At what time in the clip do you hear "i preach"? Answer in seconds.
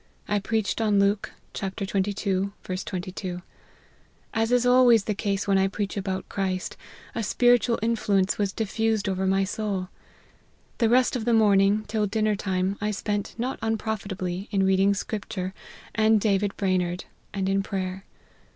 5.59-5.95